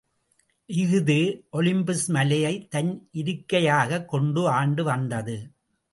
[0.67, 1.41] இஃது
[1.53, 3.09] ஒலிம்பஸ் மலையைத் தன்
[3.13, 5.51] இருக்கையாகக் கொண்டு ஆண்டு வந்தது.